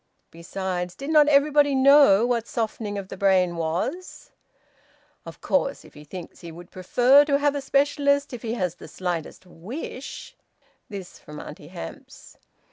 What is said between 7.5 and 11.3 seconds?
a specialist, if he has the slightest wish" This